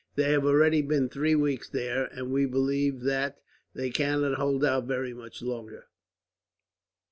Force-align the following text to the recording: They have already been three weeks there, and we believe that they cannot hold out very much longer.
They 0.15 0.31
have 0.31 0.45
already 0.47 0.81
been 0.81 1.09
three 1.09 1.35
weeks 1.35 1.69
there, 1.69 2.05
and 2.05 2.31
we 2.31 2.47
believe 2.47 3.01
that 3.01 3.39
they 3.75 3.91
cannot 3.91 4.39
hold 4.39 4.65
out 4.65 4.85
very 4.87 5.13
much 5.13 5.43
longer. 5.43 5.89